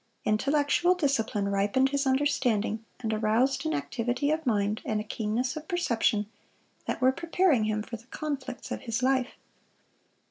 Intellectual 0.25 0.95
discipline 0.95 1.47
ripened 1.49 1.89
his 1.89 2.07
understanding, 2.07 2.83
and 3.01 3.13
aroused 3.13 3.67
an 3.67 3.75
activity 3.75 4.31
of 4.31 4.47
mind 4.47 4.81
and 4.83 4.99
a 4.99 5.03
keenness 5.03 5.55
of 5.55 5.67
perception 5.67 6.25
that 6.87 7.01
were 7.01 7.11
preparing 7.11 7.65
him 7.65 7.83
for 7.83 7.97
the 7.97 8.07
conflicts 8.07 8.71
of 8.71 8.81
his 8.81 9.03
life. 9.03 9.35